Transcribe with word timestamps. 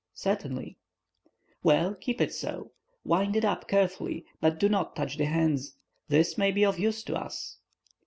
"Certainly." 0.15 0.79
"Well, 1.61 1.93
keep 1.93 2.21
it 2.21 2.33
so. 2.33 2.71
Wind 3.03 3.35
it 3.35 3.45
up 3.45 3.67
carefully, 3.67 4.25
but 4.39 4.57
do 4.59 4.67
not 4.67 4.95
touch 4.95 5.15
the 5.15 5.25
hands. 5.27 5.75
This 6.07 6.39
may 6.39 6.51
be 6.51 6.65
of 6.65 6.79
use 6.79 7.03
to 7.03 7.13
us." 7.15 7.59